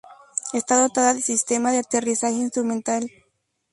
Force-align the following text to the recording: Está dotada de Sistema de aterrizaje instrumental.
Está 0.53 0.79
dotada 0.81 1.13
de 1.13 1.21
Sistema 1.21 1.71
de 1.71 1.77
aterrizaje 1.77 2.33
instrumental. 2.33 3.05